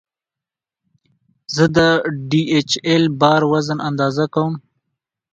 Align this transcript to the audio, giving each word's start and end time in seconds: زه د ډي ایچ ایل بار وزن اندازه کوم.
زه 1.55 1.65
د 1.75 1.77
ډي 2.29 2.41
ایچ 2.53 2.71
ایل 2.87 3.03
بار 3.21 3.41
وزن 3.51 3.79
اندازه 3.89 4.25
کوم. 4.33 4.53